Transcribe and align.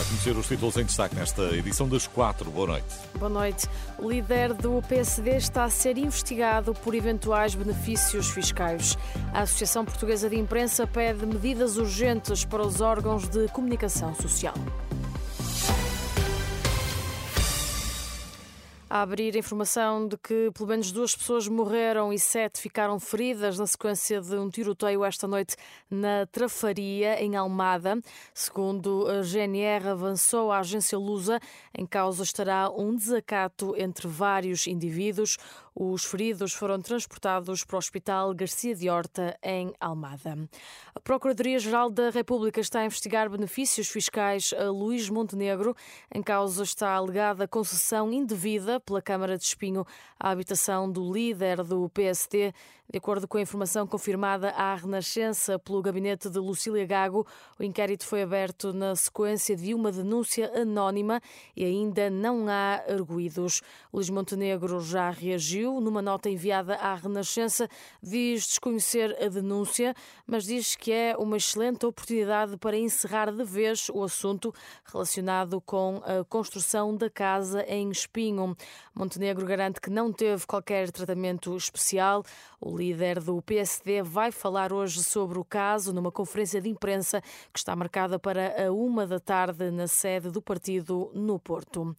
Vai 0.00 0.08
conhecer 0.08 0.34
os 0.34 0.48
títulos 0.48 0.76
em 0.78 0.84
destaque 0.84 1.14
nesta 1.14 1.42
edição 1.54 1.86
das 1.86 2.06
quatro. 2.06 2.50
Boa 2.50 2.68
noite. 2.68 2.86
Boa 3.18 3.28
noite. 3.28 3.68
O 3.98 4.08
líder 4.08 4.54
do 4.54 4.80
PSD 4.88 5.36
está 5.36 5.64
a 5.64 5.68
ser 5.68 5.98
investigado 5.98 6.72
por 6.72 6.94
eventuais 6.94 7.54
benefícios 7.54 8.30
fiscais. 8.30 8.96
A 9.34 9.42
Associação 9.42 9.84
Portuguesa 9.84 10.30
de 10.30 10.38
Imprensa 10.38 10.86
pede 10.86 11.26
medidas 11.26 11.76
urgentes 11.76 12.46
para 12.46 12.62
os 12.66 12.80
órgãos 12.80 13.28
de 13.28 13.46
comunicação 13.48 14.14
social. 14.14 14.54
A 18.90 19.02
abrir 19.02 19.36
a 19.36 19.38
informação 19.38 20.08
de 20.08 20.16
que 20.18 20.50
pelo 20.52 20.68
menos 20.68 20.90
duas 20.90 21.14
pessoas 21.14 21.46
morreram 21.46 22.12
e 22.12 22.18
sete 22.18 22.60
ficaram 22.60 22.98
feridas 22.98 23.56
na 23.56 23.64
sequência 23.64 24.20
de 24.20 24.34
um 24.34 24.50
tiroteio 24.50 25.04
esta 25.04 25.28
noite 25.28 25.54
na 25.88 26.26
Trafaria, 26.26 27.22
em 27.22 27.36
Almada. 27.36 28.00
Segundo 28.34 29.06
a 29.06 29.22
GNR, 29.22 29.90
avançou 29.90 30.50
a 30.50 30.58
agência 30.58 30.98
Lusa, 30.98 31.38
em 31.72 31.86
causa 31.86 32.24
estará 32.24 32.68
um 32.68 32.96
desacato 32.96 33.76
entre 33.78 34.08
vários 34.08 34.66
indivíduos. 34.66 35.38
Os 35.74 36.04
feridos 36.04 36.52
foram 36.52 36.80
transportados 36.80 37.64
para 37.64 37.76
o 37.76 37.78
Hospital 37.78 38.34
Garcia 38.34 38.74
de 38.74 38.90
Horta, 38.90 39.38
em 39.42 39.72
Almada. 39.80 40.36
A 40.94 41.00
Procuradoria-Geral 41.00 41.90
da 41.90 42.10
República 42.10 42.60
está 42.60 42.80
a 42.80 42.86
investigar 42.86 43.30
benefícios 43.30 43.88
fiscais 43.88 44.52
a 44.58 44.70
Luís 44.70 45.08
Montenegro. 45.08 45.76
Em 46.12 46.22
causa 46.22 46.64
está 46.64 46.92
alegada 46.92 47.46
concessão 47.46 48.12
indevida 48.12 48.80
pela 48.80 49.00
Câmara 49.00 49.38
de 49.38 49.44
Espinho 49.44 49.86
à 50.18 50.30
habitação 50.30 50.90
do 50.90 51.12
líder 51.12 51.62
do 51.62 51.88
PSD. 51.90 52.52
De 52.90 52.98
acordo 52.98 53.28
com 53.28 53.38
a 53.38 53.40
informação 53.40 53.86
confirmada 53.86 54.50
à 54.50 54.74
Renascença 54.74 55.60
pelo 55.60 55.80
gabinete 55.80 56.28
de 56.28 56.40
Lucília 56.40 56.84
Gago, 56.84 57.24
o 57.56 57.62
inquérito 57.62 58.04
foi 58.04 58.22
aberto 58.22 58.72
na 58.72 58.96
sequência 58.96 59.54
de 59.54 59.72
uma 59.72 59.92
denúncia 59.92 60.50
anónima 60.60 61.20
e 61.54 61.64
ainda 61.64 62.10
não 62.10 62.48
há 62.48 62.82
arguídos. 62.92 63.62
Luís 63.94 64.10
Montenegro 64.10 64.80
já 64.80 65.08
reagiu. 65.08 65.69
Numa 65.78 66.00
nota 66.00 66.30
enviada 66.30 66.76
à 66.76 66.94
Renascença, 66.94 67.68
diz 68.02 68.46
desconhecer 68.46 69.14
a 69.22 69.28
denúncia, 69.28 69.94
mas 70.26 70.44
diz 70.44 70.74
que 70.74 70.90
é 70.90 71.14
uma 71.18 71.36
excelente 71.36 71.84
oportunidade 71.84 72.56
para 72.56 72.78
encerrar 72.78 73.30
de 73.30 73.44
vez 73.44 73.90
o 73.90 74.02
assunto 74.02 74.54
relacionado 74.90 75.60
com 75.60 76.00
a 76.02 76.24
construção 76.24 76.96
da 76.96 77.10
casa 77.10 77.62
em 77.68 77.90
Espinho. 77.90 78.56
Montenegro 78.94 79.44
garante 79.44 79.80
que 79.80 79.90
não 79.90 80.10
teve 80.10 80.46
qualquer 80.46 80.90
tratamento 80.90 81.54
especial. 81.54 82.24
O 82.58 82.74
líder 82.76 83.20
do 83.20 83.42
PSD 83.42 84.02
vai 84.02 84.30
falar 84.30 84.72
hoje 84.72 85.04
sobre 85.04 85.38
o 85.38 85.44
caso 85.44 85.92
numa 85.92 86.10
conferência 86.10 86.60
de 86.60 86.68
imprensa 86.68 87.20
que 87.52 87.58
está 87.58 87.76
marcada 87.76 88.18
para 88.18 88.66
a 88.66 88.72
uma 88.72 89.06
da 89.06 89.20
tarde 89.20 89.70
na 89.70 89.86
sede 89.86 90.30
do 90.30 90.40
partido 90.40 91.10
no 91.14 91.38
Porto. 91.38 91.94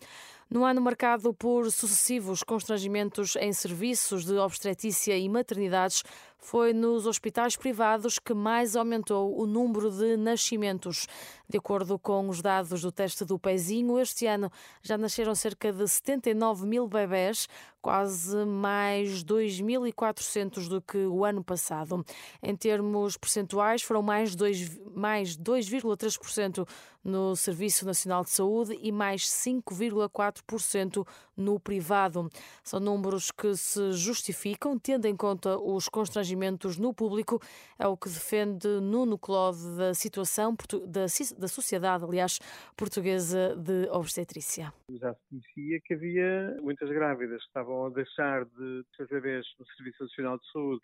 No 0.53 0.66
ano 0.66 0.81
marcado 0.81 1.34
por 1.34 1.72
sucessivos 1.72 2.44
constrangimentos 2.44 3.38
em 3.38 3.53
serviços 3.53 4.25
de 4.25 4.34
obstetrícia 4.34 5.17
e 5.17 5.29
maternidades, 5.29 6.03
foi 6.41 6.74
nos 6.74 7.06
hospitais 7.06 7.56
privados 7.56 8.18
que 8.18 8.34
mais 8.34 8.75
aumentou 8.75 9.40
o 9.40 9.46
número 9.46 9.91
de 9.91 10.18
nascimentos. 10.18 11.07
De 11.47 11.57
acordo 11.57 12.00
com 12.00 12.28
os 12.28 12.41
dados 12.41 12.81
do 12.81 12.91
teste 12.91 13.24
do 13.24 13.38
pezinho, 13.38 14.00
este 14.00 14.25
ano 14.25 14.52
já 14.81 14.97
nasceram 14.97 15.35
cerca 15.35 15.72
de 15.72 15.88
79 15.88 16.66
mil 16.66 16.88
bebés, 16.88 17.47
quase 17.81 18.44
mais 18.46 19.24
2.400 19.24 20.68
do 20.68 20.81
que 20.81 20.97
o 20.97 21.24
ano 21.24 21.44
passado. 21.44 22.03
Em 22.41 22.56
termos 22.56 23.18
percentuais, 23.18 23.81
foram 23.81 24.02
mais 24.02 24.35
2,3% 24.35 24.81
mais 24.96 25.38
2,3% 25.38 26.68
no 27.03 27.35
Serviço 27.35 27.85
Nacional 27.85 28.23
de 28.23 28.29
Saúde 28.29 28.78
e 28.81 28.91
mais 28.91 29.23
5,4% 29.23 31.06
no 31.35 31.59
privado. 31.59 32.29
São 32.63 32.79
números 32.79 33.31
que 33.31 33.56
se 33.56 33.91
justificam, 33.94 34.78
tendo 34.78 35.08
em 35.08 35.16
conta 35.16 35.58
os 35.58 35.90
constrangimentos 35.90 36.31
no 36.80 36.94
público, 36.94 37.40
é 37.78 37.88
o 37.88 37.97
que 37.97 38.09
defende 38.09 38.68
Nuno 38.81 39.18
Clode 39.18 39.78
da 39.78 39.94
situação 39.94 40.56
da, 40.88 41.06
da 41.38 41.47
sociedade, 41.47 42.03
aliás, 42.03 42.40
portuguesa 42.75 43.56
de 43.56 43.88
obstetrícia. 43.90 44.74
Já 44.90 45.14
se 45.14 45.20
conhecia 45.30 45.80
que 45.81 45.94
havia 45.94 46.58
muitas 46.62 46.90
grávidas 46.90 47.41
que 47.41 47.47
estavam 47.47 47.86
a 47.86 47.90
deixar 47.90 48.46
de 48.46 48.86
ter 48.97 49.08
bebês 49.08 49.46
no 49.59 49.66
Serviço 49.75 50.03
Nacional 50.03 50.38
de 50.38 50.52
Saúde 50.52 50.81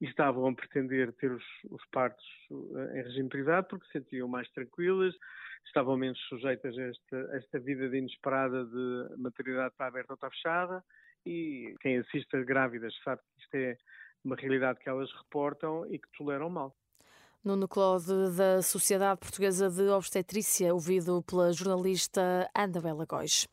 e 0.00 0.06
estavam 0.06 0.48
a 0.48 0.54
pretender 0.54 1.12
ter 1.14 1.30
os, 1.30 1.44
os 1.70 1.84
partos 1.92 2.24
eh, 2.50 3.00
em 3.00 3.02
regime 3.02 3.28
privado 3.28 3.66
porque 3.68 3.86
se 3.86 3.92
sentiam 3.92 4.26
mais 4.26 4.48
tranquilas, 4.50 5.14
estavam 5.66 5.96
menos 5.96 6.18
sujeitas 6.28 6.76
a 6.76 6.82
esta, 6.82 7.32
a 7.32 7.36
esta 7.36 7.58
vida 7.58 7.88
de 7.88 7.98
inesperada 7.98 8.64
de 8.64 9.16
maternidade 9.18 9.72
está 9.72 9.86
aberta 9.86 10.12
ou 10.12 10.14
está 10.14 10.30
fechada 10.30 10.82
e 11.26 11.74
quem 11.80 11.98
assiste 11.98 12.34
a 12.34 12.42
grávidas 12.42 12.94
sabe 13.04 13.20
que 13.34 13.42
isto 13.42 13.54
é 13.54 13.76
uma 14.24 14.36
realidade 14.36 14.78
que 14.80 14.88
elas 14.88 15.10
reportam 15.12 15.86
e 15.86 15.98
que 15.98 16.08
toleram 16.16 16.50
mal. 16.50 16.76
Nuno 17.42 17.66
Clode, 17.66 18.36
da 18.36 18.60
Sociedade 18.60 19.18
Portuguesa 19.18 19.70
de 19.70 19.88
Obstetrícia, 19.88 20.74
ouvido 20.74 21.22
pela 21.22 21.50
jornalista 21.54 22.50
Bela 22.82 23.06
Góis. 23.06 23.48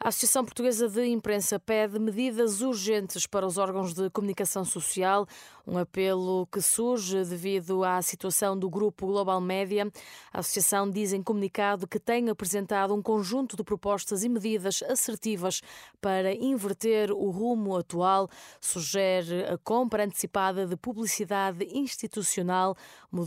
A 0.00 0.08
Associação 0.08 0.44
Portuguesa 0.44 0.88
de 0.88 1.06
Imprensa 1.06 1.58
pede 1.58 2.00
medidas 2.00 2.60
urgentes 2.60 3.26
para 3.26 3.46
os 3.46 3.56
órgãos 3.56 3.94
de 3.94 4.10
comunicação 4.10 4.64
social, 4.64 5.26
um 5.66 5.76
apelo 5.76 6.46
que 6.52 6.60
surge 6.60 7.24
devido 7.24 7.84
à 7.84 8.00
situação 8.00 8.56
do 8.56 8.70
grupo 8.70 9.06
Global 9.06 9.40
Média. 9.40 9.90
A 10.32 10.38
associação 10.38 10.88
diz 10.88 11.12
em 11.12 11.22
comunicado 11.22 11.86
que 11.86 11.98
tem 11.98 12.28
apresentado 12.30 12.94
um 12.94 13.02
conjunto 13.02 13.56
de 13.56 13.64
propostas 13.64 14.22
e 14.22 14.28
medidas 14.28 14.82
assertivas 14.84 15.62
para 16.00 16.32
inverter 16.32 17.10
o 17.12 17.30
rumo 17.30 17.76
atual, 17.76 18.28
sugere 18.60 19.44
a 19.44 19.58
compra 19.58 20.04
antecipada 20.04 20.64
de 20.64 20.76
publicidade 20.76 21.66
institucional, 21.72 22.76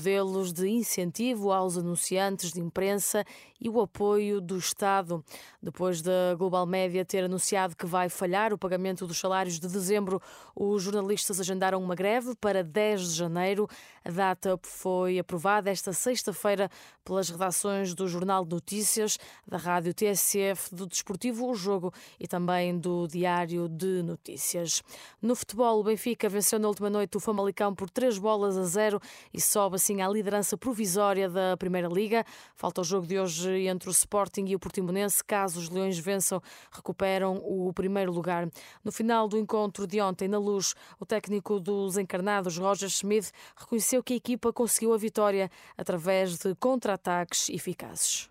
modelos 0.02 0.52
de 0.52 0.68
incentivo 0.68 1.54
aos 1.54 1.78
anunciantes 1.78 2.52
de 2.52 2.60
imprensa 2.60 3.24
e 3.62 3.70
o 3.70 3.80
apoio 3.80 4.42
do 4.42 4.58
Estado. 4.58 5.24
Depois 5.62 6.02
da 6.02 6.34
Global 6.36 6.66
Média 6.66 7.06
ter 7.06 7.24
anunciado 7.24 7.76
que 7.76 7.86
vai 7.86 8.10
falhar 8.10 8.52
o 8.52 8.58
pagamento 8.58 9.06
dos 9.06 9.20
salários 9.20 9.60
de 9.60 9.68
dezembro, 9.68 10.20
os 10.56 10.82
jornalistas 10.82 11.40
agendaram 11.40 11.82
uma 11.82 11.94
greve 11.94 12.36
para 12.36 12.64
10 12.64 13.12
de 13.12 13.16
janeiro. 13.16 13.70
A 14.04 14.10
data 14.10 14.60
foi 14.64 15.20
aprovada 15.20 15.70
esta 15.70 15.94
sexta-feira 15.94 16.70
pelas 17.06 17.30
redações 17.30 17.94
do 17.94 18.08
Jornal 18.08 18.44
de 18.44 18.56
Notícias, 18.56 19.20
da 19.48 19.58
Rádio 19.58 19.94
TSF, 19.94 20.74
do 20.74 20.88
Desportivo 20.88 21.48
O 21.48 21.54
Jogo 21.54 21.94
e 22.20 22.28
também 22.28 22.78
do 22.78 23.08
Diário 23.08 23.70
de 23.70 24.02
Notícias. 24.02 24.82
No 25.22 25.36
futebol, 25.36 25.80
o 25.80 25.84
Benfica 25.84 26.28
venceu 26.28 26.58
na 26.58 26.68
última 26.68 26.90
noite 26.90 27.16
o 27.18 27.20
Famalicão 27.20 27.76
por 27.76 27.90
3 27.90 28.18
bolas 28.18 28.58
a 28.58 28.64
0 28.64 29.00
e 29.32 29.40
sobe 29.40 29.76
assim 29.76 30.02
à 30.02 30.08
liderança 30.08 30.58
provisória 30.58 31.30
da 31.30 31.56
Primeira 31.58 31.88
Liga. 31.88 32.26
Falta 32.56 32.82
o 32.82 32.84
jogo 32.84 33.06
de 33.06 33.20
hoje 33.20 33.51
entre 33.56 33.90
o 33.90 33.92
Sporting 33.92 34.46
e 34.48 34.56
o 34.56 34.60
Portimonense. 34.60 35.24
Caso 35.24 35.60
os 35.60 35.70
Leões 35.70 35.98
vençam, 35.98 36.42
recuperam 36.72 37.36
o 37.44 37.72
primeiro 37.74 38.12
lugar. 38.12 38.50
No 38.84 38.92
final 38.92 39.28
do 39.28 39.38
encontro 39.38 39.86
de 39.86 40.02
ontem, 40.02 40.28
na 40.28 40.38
luz, 40.38 40.76
o 41.00 41.06
técnico 41.06 41.60
dos 41.60 41.98
encarnados, 41.98 42.58
Roger 42.58 42.90
Schmidt, 42.90 43.32
reconheceu 43.56 44.04
que 44.04 44.14
a 44.14 44.16
equipa 44.16 44.54
conseguiu 44.54 44.94
a 44.94 44.98
vitória 44.98 45.50
através 45.78 46.38
de 46.38 46.56
contra-ataques 46.56 47.50
eficazes. 47.50 48.30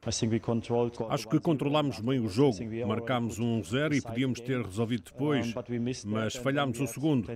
Acho 1.10 1.28
que 1.28 1.40
controlámos 1.40 2.00
bem 2.00 2.20
o 2.20 2.28
jogo. 2.28 2.56
Marcámos 2.86 3.38
um 3.38 3.62
zero 3.62 3.94
e 3.94 4.00
podíamos 4.00 4.40
ter 4.40 4.62
resolvido 4.62 5.04
depois, 5.10 5.52
mas 6.04 6.34
falhámos 6.36 6.80
o 6.80 6.86
segundo. 6.86 7.28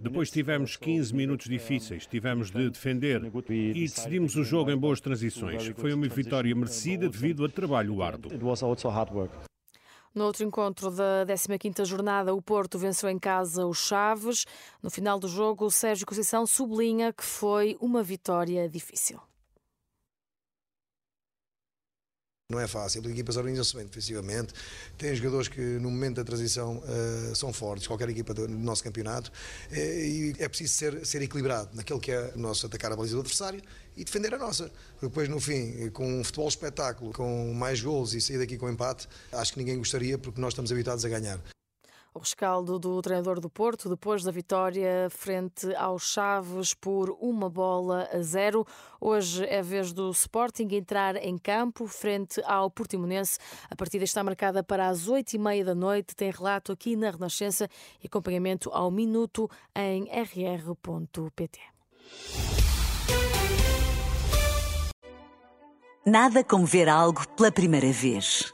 Depois 0.00 0.30
tivemos 0.30 0.76
15 0.76 1.14
minutos 1.14 1.48
difíceis, 1.48 2.06
tivemos 2.06 2.50
de 2.50 2.70
defender 2.70 3.22
e 3.50 3.80
decidimos 3.80 4.36
o 4.36 4.44
jogo 4.44 4.70
em 4.70 4.76
boas 4.76 5.00
transições. 5.00 5.72
Foi 5.76 5.92
uma 5.92 6.06
vitória 6.08 6.54
merecida 6.54 6.83
devido 6.98 7.44
a 7.44 7.48
trabalho 7.48 8.02
árduo. 8.02 8.30
No 10.14 10.24
outro 10.24 10.44
encontro 10.44 10.90
da 10.92 11.26
15ª 11.26 11.84
jornada, 11.84 12.32
o 12.32 12.40
Porto 12.40 12.78
venceu 12.78 13.08
em 13.08 13.18
casa 13.18 13.66
os 13.66 13.78
Chaves. 13.78 14.44
No 14.80 14.88
final 14.88 15.18
do 15.18 15.26
jogo, 15.26 15.64
o 15.64 15.70
Sérgio 15.70 16.06
Conceição 16.06 16.46
sublinha 16.46 17.12
que 17.12 17.24
foi 17.24 17.76
uma 17.80 18.02
vitória 18.02 18.68
difícil. 18.68 19.18
Não 22.52 22.60
é 22.60 22.68
fácil, 22.68 23.00
as 23.00 23.10
equipas 23.10 23.38
organizam-se 23.38 23.74
bem 23.74 23.86
defensivamente, 23.86 24.52
têm 24.98 25.14
jogadores 25.16 25.48
que 25.48 25.62
no 25.62 25.90
momento 25.90 26.16
da 26.16 26.24
transição 26.24 26.76
uh, 26.76 27.34
são 27.34 27.54
fortes, 27.54 27.86
qualquer 27.86 28.06
equipa 28.10 28.34
do, 28.34 28.46
do 28.46 28.52
nosso 28.58 28.84
campeonato, 28.84 29.32
uh, 29.72 29.74
e 29.74 30.36
é 30.38 30.46
preciso 30.46 30.74
ser, 30.74 31.06
ser 31.06 31.22
equilibrado 31.22 31.70
naquilo 31.72 31.98
que 31.98 32.12
é 32.12 32.32
o 32.36 32.38
nosso 32.38 32.66
atacar 32.66 32.92
a 32.92 32.96
baliza 32.96 33.14
do 33.14 33.20
adversário 33.20 33.62
e 33.96 34.04
defender 34.04 34.34
a 34.34 34.38
nossa. 34.38 34.70
Porque 34.92 35.06
depois 35.06 35.26
no 35.26 35.40
fim, 35.40 35.88
com 35.88 36.20
um 36.20 36.22
futebol 36.22 36.48
espetáculo, 36.48 37.14
com 37.14 37.54
mais 37.54 37.80
gols 37.80 38.12
e 38.12 38.20
sair 38.20 38.36
daqui 38.36 38.58
com 38.58 38.68
empate, 38.68 39.08
acho 39.32 39.54
que 39.54 39.58
ninguém 39.58 39.78
gostaria 39.78 40.18
porque 40.18 40.38
nós 40.38 40.52
estamos 40.52 40.70
habituados 40.70 41.02
a 41.06 41.08
ganhar. 41.08 41.40
O 42.14 42.20
rescaldo 42.20 42.78
do 42.78 43.02
treinador 43.02 43.40
do 43.40 43.50
Porto 43.50 43.88
depois 43.88 44.22
da 44.22 44.30
vitória 44.30 45.08
frente 45.10 45.74
aos 45.74 46.12
Chaves 46.12 46.72
por 46.72 47.10
uma 47.20 47.50
bola 47.50 48.08
a 48.12 48.22
zero. 48.22 48.64
Hoje 49.00 49.44
é 49.46 49.60
vez 49.60 49.92
do 49.92 50.12
Sporting 50.12 50.68
entrar 50.70 51.16
em 51.16 51.36
campo 51.36 51.88
frente 51.88 52.40
ao 52.44 52.70
Portimonense. 52.70 53.40
A 53.68 53.74
partida 53.74 54.04
está 54.04 54.22
marcada 54.22 54.62
para 54.62 54.86
as 54.86 55.08
oito 55.08 55.32
e 55.32 55.38
meia 55.40 55.64
da 55.64 55.74
noite. 55.74 56.14
Tem 56.14 56.30
relato 56.30 56.70
aqui 56.70 56.94
na 56.94 57.10
Renascença 57.10 57.68
e 58.00 58.06
acompanhamento 58.06 58.70
ao 58.70 58.92
minuto 58.92 59.50
em 59.74 60.04
rr.pt. 60.04 61.58
Nada 66.06 66.44
como 66.44 66.64
ver 66.64 66.88
algo 66.88 67.26
pela 67.30 67.50
primeira 67.50 67.90
vez. 67.90 68.53